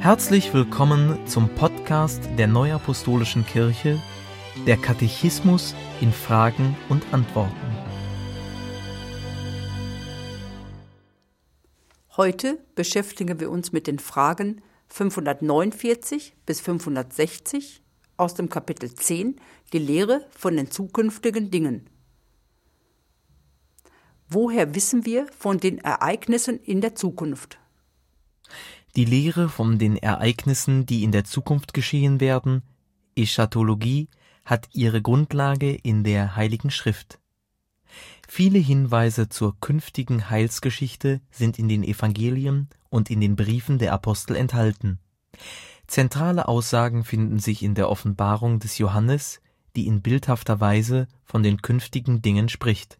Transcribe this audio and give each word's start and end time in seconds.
Herzlich 0.00 0.54
willkommen 0.54 1.26
zum 1.26 1.48
Podcast 1.48 2.22
der 2.38 2.46
Neuapostolischen 2.46 3.44
Kirche, 3.44 4.00
der 4.66 4.76
Katechismus 4.76 5.74
in 6.00 6.12
Fragen 6.12 6.76
und 6.88 7.02
Antworten. 7.12 7.54
Heute 12.16 12.58
beschäftigen 12.74 13.40
wir 13.40 13.50
uns 13.50 13.72
mit 13.72 13.86
den 13.86 13.98
Fragen 13.98 14.62
549 14.88 16.34
bis 16.46 16.60
560 16.60 17.82
aus 18.16 18.34
dem 18.34 18.48
Kapitel 18.48 18.94
10, 18.94 19.40
die 19.72 19.78
Lehre 19.78 20.26
von 20.30 20.56
den 20.56 20.70
zukünftigen 20.70 21.50
Dingen. 21.50 21.90
Woher 24.28 24.74
wissen 24.74 25.06
wir 25.06 25.26
von 25.36 25.58
den 25.58 25.78
Ereignissen 25.78 26.60
in 26.60 26.80
der 26.80 26.94
Zukunft? 26.94 27.58
Die 28.96 29.04
Lehre 29.04 29.50
von 29.50 29.78
den 29.78 29.98
Ereignissen, 29.98 30.86
die 30.86 31.04
in 31.04 31.12
der 31.12 31.24
Zukunft 31.24 31.74
geschehen 31.74 32.18
werden, 32.18 32.62
Eschatologie, 33.14 34.08
hat 34.46 34.70
ihre 34.72 35.02
Grundlage 35.02 35.74
in 35.74 36.02
der 36.02 36.34
Heiligen 36.34 36.70
Schrift. 36.70 37.18
Viele 38.26 38.58
Hinweise 38.58 39.28
zur 39.28 39.60
künftigen 39.60 40.30
Heilsgeschichte 40.30 41.20
sind 41.30 41.58
in 41.58 41.68
den 41.68 41.84
Evangelien 41.84 42.70
und 42.88 43.10
in 43.10 43.20
den 43.20 43.36
Briefen 43.36 43.78
der 43.78 43.92
Apostel 43.92 44.34
enthalten. 44.34 44.98
Zentrale 45.86 46.48
Aussagen 46.48 47.04
finden 47.04 47.38
sich 47.38 47.62
in 47.62 47.74
der 47.74 47.90
Offenbarung 47.90 48.60
des 48.60 48.78
Johannes, 48.78 49.40
die 49.76 49.86
in 49.86 50.00
bildhafter 50.00 50.58
Weise 50.60 51.06
von 51.22 51.42
den 51.42 51.60
künftigen 51.60 52.22
Dingen 52.22 52.48
spricht. 52.48 52.98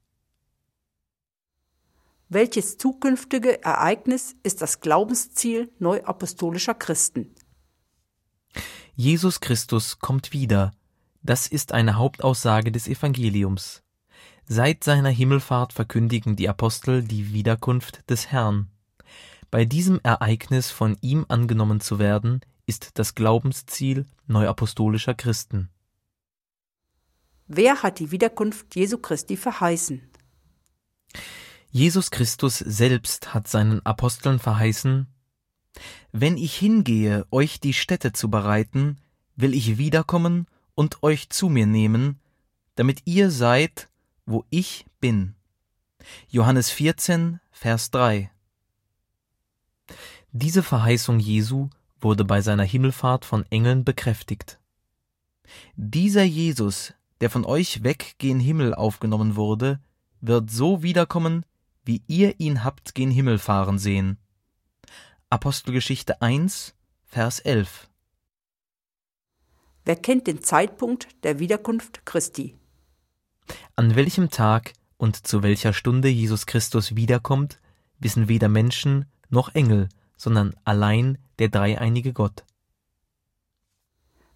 Welches 2.29 2.77
zukünftige 2.77 3.63
Ereignis 3.63 4.35
ist 4.43 4.61
das 4.61 4.81
Glaubensziel 4.81 5.71
neuapostolischer 5.79 6.75
Christen? 6.75 7.35
Jesus 8.97 9.41
Christus 9.41 10.01
kommt 10.01 10.33
wieder. 10.33 10.73
Das 11.23 11.47
ist 11.47 11.73
eine 11.73 11.97
Hauptaussage 11.97 12.73
des 12.73 12.89
Evangeliums. 12.89 13.85
Seit 14.49 14.83
seiner 14.83 15.11
Himmelfahrt 15.11 15.73
verkündigen 15.73 16.35
die 16.35 16.49
Apostel 16.49 17.05
die 17.05 17.33
Wiederkunft 17.33 18.09
des 18.11 18.29
Herrn. 18.33 18.71
Bei 19.53 19.65
diesem 19.65 20.01
Ereignis 20.03 20.71
von 20.71 20.97
ihm 21.01 21.27
angenommen 21.29 21.81
zu 21.81 22.01
werden, 22.01 22.41
ist 22.67 22.99
das 22.99 23.15
Glaubensziel 23.15 24.07
neuapostolischer 24.27 25.15
Christen. 25.15 25.69
Wer 27.47 27.85
hat 27.85 28.01
die 28.01 28.11
Wiederkunft 28.11 28.75
Jesu 28.75 28.99
Christi 28.99 29.37
verheißen? 29.37 30.03
Jesus 31.77 32.11
Christus 32.11 32.59
selbst 32.59 33.35
hat 33.35 33.49
seinen 33.49 33.85
Aposteln 33.85 34.39
verheißen, 34.39 35.09
Wenn 36.11 36.39
ich 36.39 36.57
hingehe, 36.57 37.27
euch 37.31 37.61
die 37.61 37.75
Stätte 37.75 38.15
zu 38.15 38.31
bereiten, 38.31 38.97
will 39.35 39.53
ich 39.53 39.77
wiederkommen 39.77 40.47
und 40.75 41.03
euch 41.03 41.29
zu 41.29 41.51
mir 41.51 41.67
nehmen, 41.67 42.19
damit 42.77 43.03
ihr 43.05 43.31
seid, 43.31 43.91
wo 44.25 44.47
ich 44.49 44.87
bin. 45.01 45.35
Johannes 46.29 46.71
14, 46.71 47.41
Vers 47.51 47.91
3. 47.91 48.31
Diese 50.33 50.63
Verheißung 50.63 51.19
Jesu 51.19 51.69
wurde 52.01 52.25
bei 52.25 52.41
seiner 52.41 52.65
Himmelfahrt 52.65 53.27
von 53.27 53.45
Engeln 53.51 53.85
bekräftigt. 53.85 54.59
Dieser 55.75 56.25
Jesus, 56.25 56.95
der 57.21 57.29
von 57.29 57.45
euch 57.45 57.83
weg 57.83 58.15
gen 58.17 58.41
Himmel 58.41 58.73
aufgenommen 58.73 59.37
wurde, 59.37 59.79
wird 60.23 60.51
so 60.51 60.83
wiederkommen, 60.83 61.45
wie 61.87 62.03
ihr 62.07 62.39
ihn 62.41 62.65
habt 62.65 62.95
gen 62.95 63.11
Himmel 63.11 63.39
fahren 63.39 63.79
sehen. 63.79 64.19
Apostelgeschichte 65.31 66.21
1, 66.21 66.75
Vers 67.05 67.41
11. 67.41 67.89
Wer 69.85 69.97
kennt 69.97 70.27
den 70.27 70.43
Zeitpunkt 70.43 71.09
der 71.23 71.39
Wiederkunft 71.39 72.05
Christi? 72.05 72.57
An 73.77 73.95
welchem 73.95 74.31
Tag 74.31 74.73
und 74.97 75.27
zu 75.27 75.43
welcher 75.43 75.73
Stunde 75.73 76.09
Jesus 76.09 76.47
Christus 76.47 76.97
wiederkommt, 76.97 77.61
wissen 77.99 78.29
weder 78.29 78.49
Menschen 78.49 79.07
noch 79.29 79.55
Engel, 79.55 79.89
sondern 80.17 80.55
allein 80.65 81.19
der 81.39 81.49
dreieinige 81.49 82.13
Gott. 82.13 82.45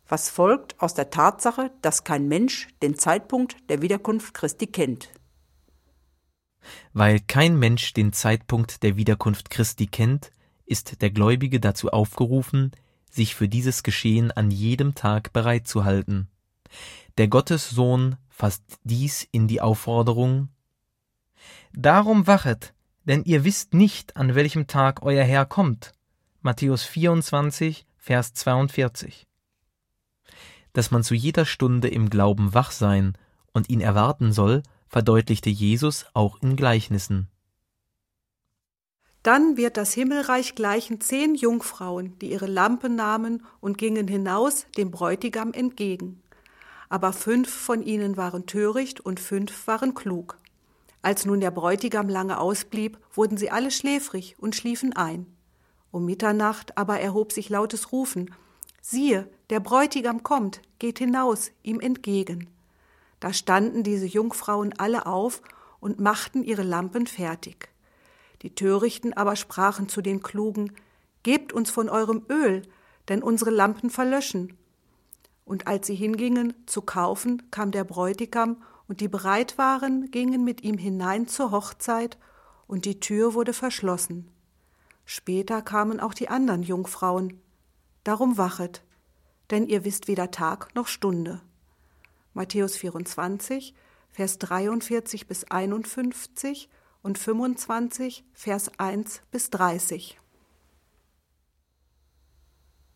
Was 0.09 0.29
folgt 0.29 0.81
aus 0.81 0.95
der 0.95 1.11
Tatsache, 1.11 1.71
dass 1.83 2.05
kein 2.05 2.29
Mensch 2.29 2.69
den 2.83 2.97
Zeitpunkt 2.97 3.57
der 3.69 3.81
Wiederkunft 3.81 4.35
Christi 4.35 4.67
kennt? 4.67 5.09
Weil 6.93 7.21
kein 7.21 7.59
Mensch 7.59 7.93
den 7.93 8.13
Zeitpunkt 8.13 8.83
der 8.83 8.97
Wiederkunft 8.97 9.51
Christi 9.51 9.87
kennt, 9.87 10.31
ist 10.67 11.03
der 11.03 11.11
Gläubige 11.11 11.61
dazu 11.61 11.91
aufgerufen, 11.91 12.73
sich 13.11 13.35
für 13.35 13.49
dieses 13.49 13.83
Geschehen 13.83 14.31
an 14.31 14.51
jedem 14.51 14.95
Tag 14.95 15.33
bereit 15.33 15.67
zu 15.67 15.85
halten. 15.85 16.29
Der 17.19 17.29
Gottessohn 17.29 18.17
fasst 18.29 18.63
dies 18.85 19.27
in 19.33 19.49
die 19.49 19.61
Aufforderung 19.61 20.49
Darum 21.73 22.27
wachet, 22.27 22.75
denn 23.05 23.25
ihr 23.25 23.45
wisst 23.45 23.75
nicht, 23.75 24.17
an 24.17 24.35
welchem 24.35 24.67
Tag 24.67 25.03
euer 25.03 25.25
Herr 25.25 25.47
kommt. 25.47 25.93
Matthäus 26.43 26.83
24, 26.83 27.87
Vers 27.97 28.35
42. 28.35 29.27
Dass 30.73 30.91
man 30.91 31.03
zu 31.03 31.15
jeder 31.15 31.45
Stunde 31.45 31.89
im 31.89 32.11
Glauben 32.11 32.55
wach 32.55 32.71
sein 32.71 33.17
und 33.53 33.69
ihn 33.69 33.81
erwarten 33.81 34.33
soll, 34.33 34.63
verdeutlichte 34.91 35.49
Jesus 35.49 36.05
auch 36.13 36.43
in 36.43 36.57
Gleichnissen. 36.57 37.29
Dann 39.23 39.57
wird 39.57 39.77
das 39.77 39.95
Himmelreich 39.95 40.55
gleichen 40.55 41.01
zehn 41.01 41.35
Jungfrauen, 41.35 42.19
die 42.19 42.33
ihre 42.33 42.47
Lampen 42.47 42.97
nahmen 42.97 43.45
und 43.61 43.79
gingen 43.79 44.09
hinaus 44.09 44.67
dem 44.77 44.91
Bräutigam 44.91 45.53
entgegen. 45.53 46.23
Aber 46.89 47.13
fünf 47.13 47.49
von 47.49 47.83
ihnen 47.83 48.17
waren 48.17 48.47
töricht 48.47 49.01
und 49.01 49.21
fünf 49.21 49.67
waren 49.67 49.95
klug. 49.95 50.39
Als 51.03 51.25
nun 51.25 51.41
der 51.41 51.53
Bräutigam 51.53 52.09
lange 52.09 52.39
ausblieb, 52.39 52.99
wurden 53.15 53.37
sie 53.37 53.51
alle 53.51 53.71
schläfrig 53.71 54.37
und 54.39 54.57
schliefen 54.57 54.95
ein. 54.95 55.27
Um 55.93 56.05
Mitternacht 56.05 56.77
aber 56.77 56.99
erhob 57.01 57.33
sich 57.33 57.49
lautes 57.49 57.93
Rufen 57.93 58.35
Siehe, 58.83 59.29
der 59.51 59.61
Bräutigam 59.61 60.23
kommt, 60.23 60.63
geht 60.79 60.99
hinaus 60.99 61.53
ihm 61.63 61.81
entgegen. 61.81 62.49
Da 63.21 63.33
standen 63.33 63.83
diese 63.83 64.07
Jungfrauen 64.07 64.75
alle 64.79 65.07
auf 65.07 65.43
und 65.79 66.01
machten 66.01 66.43
ihre 66.43 66.63
Lampen 66.63 67.07
fertig. 67.07 67.69
Die 68.43 68.55
Törichten 68.55 69.13
aber 69.13 69.37
sprachen 69.37 69.89
zu 69.89 70.01
den 70.03 70.23
Klugen, 70.23 70.73
Gebt 71.23 71.53
uns 71.53 71.71
von 71.71 71.89
eurem 71.89 72.25
Öl, 72.31 72.63
denn 73.09 73.23
unsere 73.23 73.51
Lampen 73.51 73.91
verlöschen. 73.91 74.57
Und 75.45 75.67
als 75.67 75.87
sie 75.87 75.95
hingingen 75.95 76.55
zu 76.67 76.83
kaufen, 76.83 77.51
kam 77.51 77.71
der 77.71 77.85
Bräutigam, 77.85 78.63
und 78.89 79.01
die 79.01 79.09
bereit 79.09 79.57
waren, 79.57 80.11
gingen 80.11 80.43
mit 80.43 80.65
ihm 80.65 80.77
hinein 80.77 81.29
zur 81.29 81.53
Hochzeit, 81.53 82.19
und 82.67 82.87
die 82.87 82.99
Tür 82.99 83.35
wurde 83.35 83.53
verschlossen. 83.53 84.31
Später 85.05 85.63
kamen 85.63 86.01
auch 86.01 86.15
die 86.15 86.29
anderen 86.29 86.63
Jungfrauen. 86.63 87.41
Darum 88.03 88.39
wachet, 88.39 88.83
denn 89.51 89.67
ihr 89.67 89.85
wisst 89.85 90.09
weder 90.09 90.31
Tag 90.31 90.75
noch 90.75 90.87
Stunde. 90.87 91.41
Matthäus 92.35 92.77
24, 92.77 93.75
Vers 94.11 94.39
43 94.39 95.27
bis 95.27 95.45
51 95.45 96.69
und 97.03 97.19
25, 97.19 98.25
Vers 98.33 98.71
1 98.79 99.23
bis 99.31 99.51
30. 99.51 100.19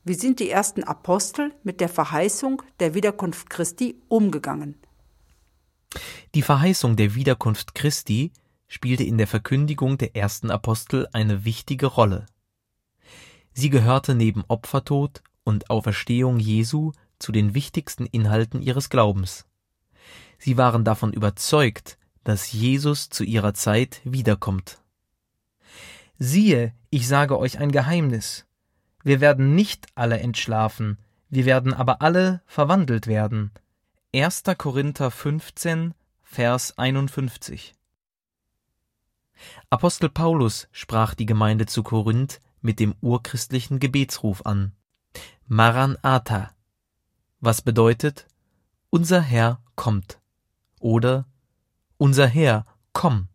Wie 0.05 0.15
sind 0.15 0.39
die 0.39 0.51
ersten 0.51 0.85
Apostel 0.85 1.55
mit 1.63 1.81
der 1.81 1.89
Verheißung 1.89 2.63
der 2.79 2.95
Wiederkunft 2.95 3.49
Christi 3.49 4.03
umgegangen? 4.09 4.77
Die 6.35 6.43
Verheißung 6.43 6.97
der 6.97 7.15
Wiederkunft 7.15 7.75
Christi 7.75 8.33
spielte 8.67 9.05
in 9.05 9.19
der 9.19 9.27
Verkündigung 9.27 9.99
der 9.99 10.15
ersten 10.15 10.51
Apostel 10.51 11.09
eine 11.13 11.45
wichtige 11.45 11.87
Rolle. 11.87 12.27
Sie 13.53 13.71
gehörte 13.71 14.15
neben 14.15 14.45
Opfertod 14.49 15.23
und 15.45 15.71
Auferstehung 15.71 16.39
Jesu 16.39 16.93
zu 17.19 17.33
den 17.33 17.55
wichtigsten 17.55 18.07
Inhalten 18.07 18.63
ihres 18.63 18.91
Glaubens. 18.91 19.47
Sie 20.39 20.57
waren 20.57 20.85
davon 20.85 21.13
überzeugt, 21.13 21.99
dass 22.25 22.53
Jesus 22.53 23.11
zu 23.11 23.25
ihrer 23.25 23.55
Zeit 23.55 24.01
wiederkommt. 24.05 24.81
Siehe, 26.19 26.75
ich 26.91 27.09
sage 27.09 27.39
euch 27.39 27.59
ein 27.59 27.73
Geheimnis. 27.73 28.47
Wir 29.03 29.21
werden 29.21 29.55
nicht 29.55 29.87
alle 29.95 30.19
entschlafen, 30.21 30.99
wir 31.29 31.45
werden 31.45 31.75
aber 31.75 32.01
alle 32.01 32.43
verwandelt 32.47 33.07
werden. 33.07 33.51
1. 34.15 34.45
Korinther 34.57 35.11
15, 35.11 35.95
Vers 36.23 36.79
51. 36.79 37.75
Apostel 39.71 40.09
Paulus 40.09 40.69
sprach 40.73 41.15
die 41.15 41.27
Gemeinde 41.27 41.67
zu 41.67 41.83
Korinth 41.83 42.41
mit 42.61 42.81
dem 42.81 42.95
urchristlichen 43.01 43.81
Gebetsruf 43.81 44.47
an. 44.47 44.73
Maranatha, 45.47 46.51
was 47.45 47.63
bedeutet 47.63 48.27
unser 48.91 49.21
Herr 49.21 49.61
kommt 49.77 50.21
oder 50.81 51.27
unser 51.99 52.27
Herr 52.27 52.67
komm. 52.93 53.29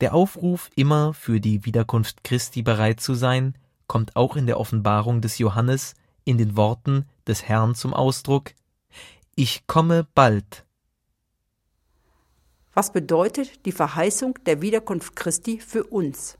Der 0.00 0.14
Aufruf, 0.14 0.70
immer 0.74 1.14
für 1.14 1.40
die 1.40 1.64
Wiederkunft 1.64 2.24
Christi 2.24 2.62
bereit 2.62 3.00
zu 3.00 3.14
sein, 3.14 3.56
kommt 3.86 4.16
auch 4.16 4.36
in 4.36 4.46
der 4.46 4.58
Offenbarung 4.58 5.20
des 5.20 5.38
Johannes 5.38 5.94
in 6.24 6.38
den 6.38 6.56
Worten 6.56 7.06
des 7.26 7.44
Herrn 7.44 7.74
zum 7.74 7.94
Ausdruck 7.94 8.52
Ich 9.36 9.66
komme 9.66 10.06
bald. 10.14 10.66
Was 12.74 12.92
bedeutet 12.92 13.64
die 13.66 13.72
Verheißung 13.72 14.38
der 14.46 14.60
Wiederkunft 14.60 15.16
Christi 15.16 15.60
für 15.60 15.84
uns? 15.84 16.38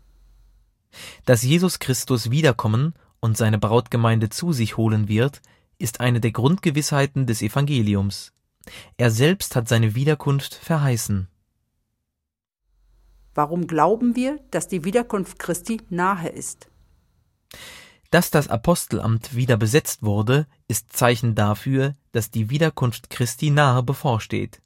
Dass 1.24 1.42
Jesus 1.42 1.78
Christus 1.78 2.30
wiederkommen 2.30 2.94
und 3.20 3.36
seine 3.36 3.58
Brautgemeinde 3.58 4.28
zu 4.28 4.52
sich 4.52 4.76
holen 4.76 5.08
wird, 5.08 5.40
ist 5.80 6.00
eine 6.00 6.20
der 6.20 6.32
Grundgewissheiten 6.32 7.26
des 7.26 7.42
Evangeliums. 7.42 8.32
Er 8.96 9.10
selbst 9.10 9.56
hat 9.56 9.68
seine 9.68 9.94
Wiederkunft 9.94 10.54
verheißen. 10.54 11.28
Warum 13.34 13.66
glauben 13.66 14.16
wir, 14.16 14.38
dass 14.50 14.68
die 14.68 14.84
Wiederkunft 14.84 15.38
Christi 15.38 15.80
nahe 15.88 16.28
ist? 16.28 16.68
Dass 18.10 18.30
das 18.30 18.48
Apostelamt 18.48 19.34
wieder 19.34 19.56
besetzt 19.56 20.02
wurde, 20.02 20.46
ist 20.66 20.92
Zeichen 20.92 21.34
dafür, 21.34 21.94
dass 22.12 22.30
die 22.30 22.50
Wiederkunft 22.50 23.08
Christi 23.08 23.50
nahe 23.50 23.82
bevorsteht. 23.82 24.60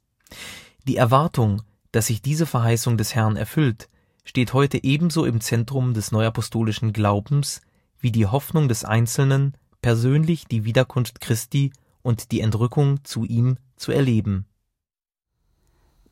Die 0.87 0.97
Erwartung, 0.97 1.61
dass 1.91 2.07
sich 2.07 2.21
diese 2.21 2.47
Verheißung 2.47 2.97
des 2.97 3.13
Herrn 3.15 3.37
erfüllt, 3.37 3.87
steht 4.23 4.53
heute 4.53 4.83
ebenso 4.83 5.25
im 5.25 5.39
Zentrum 5.39 5.93
des 5.93 6.11
neuapostolischen 6.11 6.91
Glaubens 6.91 7.61
wie 7.99 8.11
die 8.11 8.25
Hoffnung 8.25 8.67
des 8.67 8.83
Einzelnen, 8.83 9.55
persönlich 9.85 10.45
die 10.45 10.65
Wiederkunft 10.65 11.21
Christi 11.21 11.71
und 12.01 12.31
die 12.31 12.39
Entrückung 12.39 13.03
zu 13.03 13.23
ihm 13.23 13.57
zu 13.75 13.91
erleben. 13.91 14.47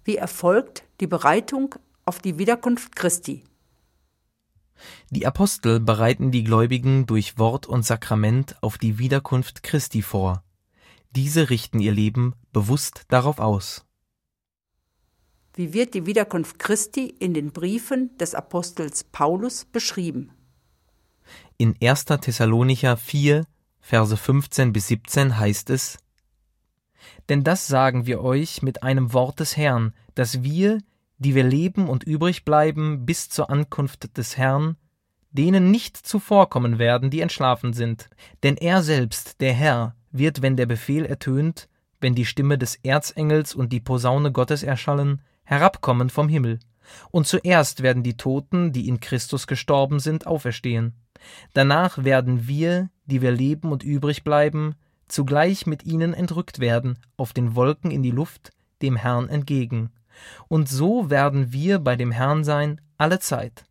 Wie 0.03 0.15
erfolgt 0.15 0.83
die 0.99 1.07
Bereitung 1.07 1.73
auf 2.05 2.19
die 2.19 2.37
Wiederkunft 2.37 2.95
Christi? 2.95 3.43
Die 5.09 5.25
Apostel 5.25 5.79
bereiten 5.79 6.29
die 6.29 6.43
Gläubigen 6.43 7.07
durch 7.07 7.39
Wort 7.39 7.65
und 7.65 7.83
Sakrament 7.83 8.61
auf 8.61 8.77
die 8.77 8.99
Wiederkunft 8.99 9.63
Christi 9.63 10.03
vor. 10.03 10.43
Diese 11.09 11.49
richten 11.49 11.79
ihr 11.79 11.93
Leben 11.93 12.35
bewusst 12.51 13.05
darauf 13.07 13.39
aus. 13.39 13.87
Wie 15.55 15.73
wird 15.73 15.95
die 15.95 16.05
Wiederkunft 16.05 16.59
Christi 16.59 17.07
in 17.07 17.33
den 17.33 17.51
Briefen 17.51 18.15
des 18.19 18.35
Apostels 18.35 19.03
Paulus 19.03 19.65
beschrieben? 19.65 20.31
In 21.57 21.75
1. 21.81 22.05
Thessalonicher 22.05 22.97
4, 22.97 23.47
Verse 23.85 24.15
15 24.15 24.71
bis 24.71 24.87
17 24.87 25.37
heißt 25.37 25.69
es: 25.69 25.97
Denn 27.27 27.43
das 27.43 27.67
sagen 27.67 28.05
wir 28.05 28.21
euch 28.21 28.61
mit 28.61 28.81
einem 28.81 29.11
Wort 29.11 29.41
des 29.41 29.57
Herrn, 29.57 29.93
dass 30.15 30.41
wir, 30.41 30.79
die 31.17 31.35
wir 31.35 31.43
leben 31.43 31.89
und 31.89 32.05
übrig 32.05 32.45
bleiben 32.45 33.05
bis 33.05 33.27
zur 33.27 33.49
Ankunft 33.49 34.17
des 34.17 34.37
Herrn, 34.37 34.77
denen 35.31 35.69
nicht 35.69 35.97
zuvorkommen 35.97 36.79
werden, 36.79 37.09
die 37.09 37.19
entschlafen 37.19 37.73
sind. 37.73 38.09
Denn 38.41 38.55
er 38.55 38.83
selbst, 38.83 39.41
der 39.41 39.53
Herr, 39.53 39.95
wird, 40.11 40.41
wenn 40.41 40.55
der 40.55 40.65
Befehl 40.65 41.05
ertönt, 41.05 41.67
wenn 41.99 42.15
die 42.15 42.25
Stimme 42.25 42.57
des 42.57 42.75
Erzengels 42.83 43.53
und 43.53 43.73
die 43.73 43.81
Posaune 43.81 44.31
Gottes 44.31 44.63
erschallen, 44.63 45.21
herabkommen 45.43 46.09
vom 46.09 46.29
Himmel. 46.29 46.59
Und 47.11 47.27
zuerst 47.27 47.83
werden 47.83 48.03
die 48.03 48.17
Toten, 48.17 48.71
die 48.71 48.87
in 48.87 48.99
Christus 48.99 49.47
gestorben 49.47 49.99
sind, 49.99 50.27
auferstehen. 50.27 50.93
Danach 51.53 52.03
werden 52.03 52.47
wir, 52.47 52.89
die 53.05 53.21
wir 53.21 53.31
leben 53.31 53.71
und 53.71 53.83
übrig 53.83 54.23
bleiben, 54.23 54.75
zugleich 55.07 55.65
mit 55.65 55.83
ihnen 55.83 56.13
entrückt 56.13 56.59
werden, 56.59 56.99
auf 57.17 57.33
den 57.33 57.55
Wolken 57.55 57.91
in 57.91 58.03
die 58.03 58.11
Luft, 58.11 58.51
dem 58.81 58.95
Herrn 58.95 59.29
entgegen 59.29 59.91
und 60.47 60.69
so 60.69 61.09
werden 61.09 61.51
wir 61.51 61.79
bei 61.79 61.95
dem 61.95 62.11
Herrn 62.11 62.43
sein 62.43 62.81
alle 62.97 63.19
Zeit. 63.19 63.65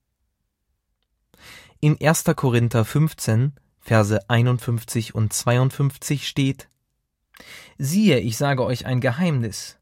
In 1.81 2.00
1. 2.00 2.25
Korinther 2.37 2.85
15, 2.85 3.55
Verse 3.81 4.20
51 4.29 5.14
und 5.14 5.32
52 5.32 6.29
steht: 6.29 6.69
Siehe, 7.79 8.19
ich 8.20 8.37
sage 8.37 8.64
euch 8.64 8.87
ein 8.87 9.00
Geheimnis. 9.00 9.79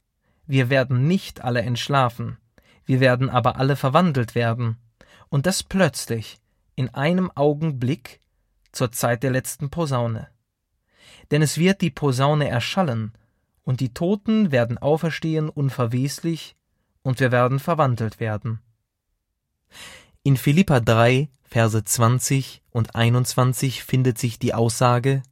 Wir 0.46 0.70
werden 0.70 1.06
nicht 1.06 1.42
alle 1.42 1.62
entschlafen, 1.62 2.38
wir 2.86 3.00
werden 3.00 3.30
aber 3.30 3.56
alle 3.56 3.76
verwandelt 3.76 4.34
werden, 4.34 4.76
und 5.28 5.46
das 5.46 5.62
plötzlich, 5.62 6.38
in 6.74 6.88
einem 6.90 7.30
Augenblick, 7.34 8.20
zur 8.72 8.92
Zeit 8.92 9.22
der 9.22 9.30
letzten 9.30 9.70
Posaune. 9.70 10.28
Denn 11.30 11.42
es 11.42 11.58
wird 11.58 11.80
die 11.80 11.90
Posaune 11.90 12.48
erschallen, 12.48 13.12
und 13.62 13.80
die 13.80 13.94
Toten 13.94 14.50
werden 14.50 14.78
auferstehen 14.78 15.48
unverweslich, 15.48 16.56
und 17.02 17.20
wir 17.20 17.32
werden 17.32 17.58
verwandelt 17.58 18.20
werden. 18.20 18.60
In 20.22 20.36
Philippa 20.36 20.80
3, 20.80 21.28
Verse 21.44 21.82
20 21.84 22.62
und 22.70 22.94
21 22.94 23.82
findet 23.82 24.18
sich 24.18 24.38
die 24.38 24.54
Aussage 24.54 25.22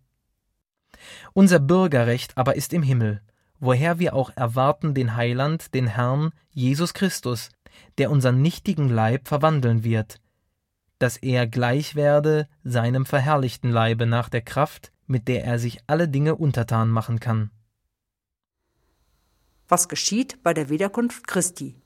Unser 1.32 1.60
Bürgerrecht 1.60 2.36
aber 2.36 2.56
ist 2.56 2.72
im 2.72 2.82
Himmel, 2.82 3.22
woher 3.60 3.98
wir 3.98 4.14
auch 4.14 4.30
erwarten 4.36 4.94
den 4.94 5.16
Heiland, 5.16 5.74
den 5.74 5.86
Herrn 5.86 6.32
Jesus 6.50 6.94
Christus, 6.94 7.50
der 7.98 8.10
unseren 8.10 8.42
nichtigen 8.42 8.88
Leib 8.88 9.28
verwandeln 9.28 9.84
wird, 9.84 10.20
dass 10.98 11.16
er 11.16 11.46
gleich 11.46 11.94
werde 11.94 12.48
seinem 12.64 13.06
verherrlichten 13.06 13.70
Leibe 13.70 14.06
nach 14.06 14.28
der 14.28 14.42
Kraft, 14.42 14.92
mit 15.06 15.28
der 15.28 15.44
er 15.44 15.58
sich 15.58 15.78
alle 15.86 16.08
Dinge 16.08 16.34
untertan 16.34 16.90
machen 16.90 17.20
kann 17.20 17.50
was 19.68 19.88
geschieht 19.88 20.42
bei 20.42 20.54
der 20.54 20.70
Wiederkunft 20.70 21.26
Christi. 21.26 21.76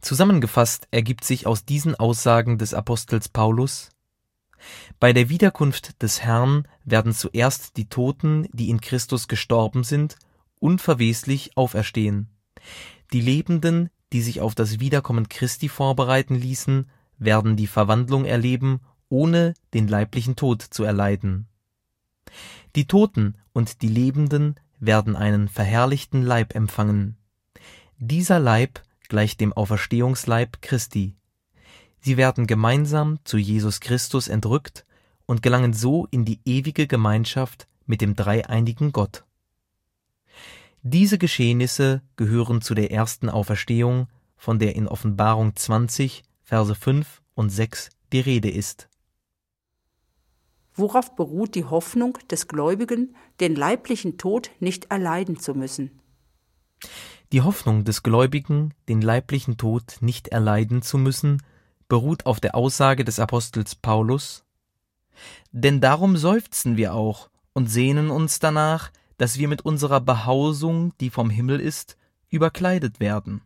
Zusammengefasst 0.00 0.88
ergibt 0.90 1.24
sich 1.24 1.46
aus 1.46 1.64
diesen 1.64 1.94
Aussagen 1.94 2.58
des 2.58 2.74
Apostels 2.74 3.28
Paulus 3.28 3.88
Bei 5.00 5.12
der 5.12 5.28
Wiederkunft 5.28 6.02
des 6.02 6.22
Herrn 6.22 6.66
werden 6.84 7.12
zuerst 7.12 7.76
die 7.76 7.88
Toten, 7.88 8.48
die 8.52 8.70
in 8.70 8.80
Christus 8.80 9.28
gestorben 9.28 9.84
sind, 9.84 10.16
unverweslich 10.58 11.56
auferstehen. 11.56 12.28
Die 13.12 13.20
Lebenden, 13.20 13.90
die 14.12 14.22
sich 14.22 14.40
auf 14.40 14.54
das 14.54 14.80
Wiederkommen 14.80 15.28
Christi 15.28 15.68
vorbereiten 15.68 16.34
ließen, 16.34 16.88
werden 17.18 17.56
die 17.56 17.66
Verwandlung 17.66 18.24
erleben, 18.24 18.80
ohne 19.08 19.54
den 19.74 19.88
leiblichen 19.88 20.36
Tod 20.36 20.62
zu 20.62 20.84
erleiden. 20.84 21.48
Die 22.74 22.86
Toten 22.86 23.36
und 23.52 23.82
die 23.82 23.88
Lebenden 23.88 24.56
werden 24.80 25.16
einen 25.16 25.48
verherrlichten 25.48 26.22
Leib 26.22 26.54
empfangen. 26.54 27.16
Dieser 27.98 28.38
Leib 28.40 28.82
gleicht 29.08 29.40
dem 29.40 29.52
Auferstehungsleib 29.52 30.60
Christi. 30.62 31.14
Sie 32.04 32.18
werden 32.18 32.46
gemeinsam 32.46 33.18
zu 33.24 33.38
Jesus 33.38 33.80
Christus 33.80 34.28
entrückt 34.28 34.84
und 35.24 35.42
gelangen 35.42 35.72
so 35.72 36.06
in 36.10 36.26
die 36.26 36.38
ewige 36.44 36.86
Gemeinschaft 36.86 37.66
mit 37.86 38.02
dem 38.02 38.14
dreieinigen 38.14 38.92
Gott. 38.92 39.24
Diese 40.82 41.16
Geschehnisse 41.16 42.02
gehören 42.16 42.60
zu 42.60 42.74
der 42.74 42.90
ersten 42.90 43.30
Auferstehung, 43.30 44.08
von 44.36 44.58
der 44.58 44.76
in 44.76 44.86
Offenbarung 44.86 45.56
20, 45.56 46.24
Verse 46.42 46.74
5 46.74 47.22
und 47.34 47.48
6 47.48 47.88
die 48.12 48.20
Rede 48.20 48.50
ist. 48.50 48.90
Worauf 50.74 51.16
beruht 51.16 51.54
die 51.54 51.64
Hoffnung 51.64 52.18
des 52.30 52.48
Gläubigen, 52.48 53.16
den 53.40 53.56
leiblichen 53.56 54.18
Tod 54.18 54.50
nicht 54.60 54.90
erleiden 54.90 55.38
zu 55.38 55.54
müssen? 55.54 56.02
Die 57.32 57.40
Hoffnung 57.40 57.84
des 57.84 58.02
Gläubigen, 58.02 58.74
den 58.90 59.00
leiblichen 59.00 59.56
Tod 59.56 59.96
nicht 60.02 60.28
erleiden 60.28 60.82
zu 60.82 60.98
müssen, 60.98 61.40
beruht 61.88 62.26
auf 62.26 62.40
der 62.40 62.54
Aussage 62.54 63.04
des 63.04 63.18
Apostels 63.18 63.74
Paulus 63.74 64.44
Denn 65.52 65.80
darum 65.80 66.16
seufzen 66.16 66.76
wir 66.76 66.94
auch 66.94 67.30
und 67.52 67.68
sehnen 67.68 68.10
uns 68.10 68.38
danach, 68.38 68.90
dass 69.16 69.38
wir 69.38 69.48
mit 69.48 69.62
unserer 69.62 70.00
Behausung, 70.00 70.92
die 71.00 71.10
vom 71.10 71.30
Himmel 71.30 71.60
ist, 71.60 71.96
überkleidet 72.30 73.00
werden, 73.00 73.42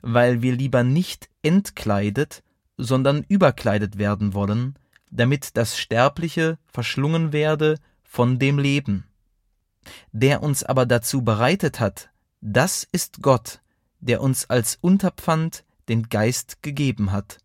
weil 0.00 0.42
wir 0.42 0.54
lieber 0.54 0.84
nicht 0.84 1.28
entkleidet, 1.42 2.42
sondern 2.76 3.24
überkleidet 3.28 3.98
werden 3.98 4.34
wollen, 4.34 4.76
damit 5.10 5.56
das 5.56 5.78
Sterbliche 5.78 6.58
verschlungen 6.66 7.32
werde 7.32 7.78
von 8.02 8.38
dem 8.38 8.58
Leben. 8.58 9.04
Der 10.12 10.42
uns 10.42 10.62
aber 10.62 10.86
dazu 10.86 11.22
bereitet 11.22 11.80
hat, 11.80 12.10
das 12.40 12.86
ist 12.92 13.22
Gott, 13.22 13.60
der 14.00 14.20
uns 14.20 14.48
als 14.48 14.78
Unterpfand 14.80 15.64
den 15.88 16.08
Geist 16.08 16.62
gegeben 16.62 17.12
hat. 17.12 17.38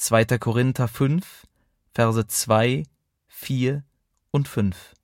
2. 0.00 0.38
Korinther 0.38 0.88
5, 0.88 1.46
Verse 1.92 2.26
2, 2.26 2.84
4 3.28 3.84
und 4.30 4.48
5. 4.48 4.94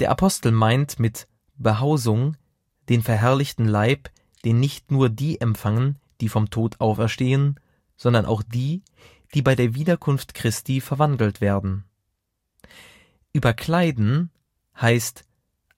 Der 0.00 0.10
Apostel 0.10 0.50
meint 0.50 0.98
mit 0.98 1.28
Behausung 1.56 2.36
den 2.88 3.04
verherrlichten 3.04 3.68
Leib, 3.68 4.10
den 4.44 4.58
nicht 4.58 4.90
nur 4.90 5.08
die 5.08 5.40
empfangen, 5.40 6.00
die 6.20 6.28
vom 6.28 6.50
Tod 6.50 6.80
auferstehen, 6.80 7.60
sondern 7.96 8.26
auch 8.26 8.42
die, 8.42 8.82
die 9.34 9.42
bei 9.42 9.54
der 9.54 9.76
Wiederkunft 9.76 10.34
Christi 10.34 10.80
verwandelt 10.80 11.40
werden. 11.40 11.84
Überkleiden 13.32 14.32
heißt, 14.80 15.24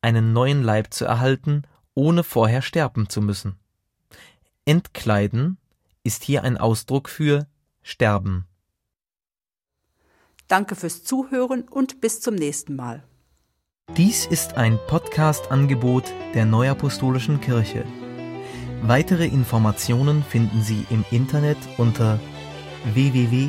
einen 0.01 0.33
neuen 0.33 0.63
Leib 0.63 0.95
zu 0.95 1.05
erhalten, 1.05 1.65
ohne 1.93 2.25
vorher 2.25 2.63
sterben 2.63 3.11
zu 3.11 3.21
müssen. 3.21 3.59
Entkleiden 4.65 5.59
ist 6.09 6.25
hier 6.25 6.43
ein 6.43 6.57
Ausdruck 6.57 7.11
für 7.11 7.47
sterben. 7.83 8.47
Danke 10.49 10.75
fürs 10.75 11.05
Zuhören 11.05 11.69
und 11.69 12.01
bis 12.01 12.23
zum 12.23 12.35
nächsten 12.35 12.75
Mal. 12.75 13.05
Dies 13.95 14.25
ist 14.27 14.55
ein 14.55 14.79
Podcast-Angebot 14.87 16.05
der 16.35 16.47
Neuapostolischen 16.47 17.43
Kirche. 17.43 17.85
Weitere 18.83 19.27
Informationen 19.27 20.23
finden 20.23 20.63
Sie 20.63 20.87
im 20.89 21.05
Internet 21.11 21.59
unter 21.77 22.19
www.nak.org. 22.95 23.49